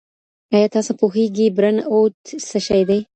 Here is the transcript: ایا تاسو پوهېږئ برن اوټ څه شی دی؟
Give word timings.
ایا 0.55 0.67
تاسو 0.75 0.91
پوهېږئ 0.99 1.47
برن 1.57 1.77
اوټ 1.91 2.13
څه 2.49 2.57
شی 2.67 2.81
دی؟ 2.89 2.99